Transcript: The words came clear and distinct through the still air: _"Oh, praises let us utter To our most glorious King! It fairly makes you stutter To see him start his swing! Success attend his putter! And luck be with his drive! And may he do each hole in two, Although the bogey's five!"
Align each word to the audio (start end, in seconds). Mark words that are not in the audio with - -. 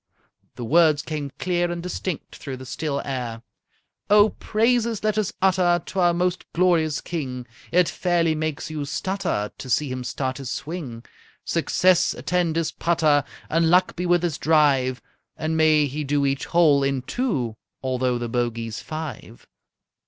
The 0.55 0.65
words 0.65 1.03
came 1.03 1.29
clear 1.37 1.69
and 1.69 1.83
distinct 1.83 2.35
through 2.35 2.57
the 2.57 2.65
still 2.65 3.03
air: 3.05 3.43
_"Oh, 4.09 4.29
praises 4.39 5.03
let 5.03 5.15
us 5.15 5.31
utter 5.43 5.79
To 5.85 5.99
our 5.99 6.11
most 6.11 6.43
glorious 6.53 7.01
King! 7.01 7.45
It 7.71 7.87
fairly 7.87 8.33
makes 8.33 8.71
you 8.71 8.83
stutter 8.85 9.51
To 9.55 9.69
see 9.69 9.89
him 9.91 10.03
start 10.03 10.39
his 10.39 10.49
swing! 10.49 11.05
Success 11.45 12.15
attend 12.15 12.55
his 12.55 12.71
putter! 12.71 13.23
And 13.47 13.69
luck 13.69 13.95
be 13.95 14.07
with 14.07 14.23
his 14.23 14.39
drive! 14.39 15.03
And 15.37 15.55
may 15.55 15.85
he 15.85 16.03
do 16.03 16.25
each 16.25 16.45
hole 16.47 16.81
in 16.81 17.03
two, 17.03 17.55
Although 17.83 18.17
the 18.17 18.27
bogey's 18.27 18.79
five!" 18.79 19.45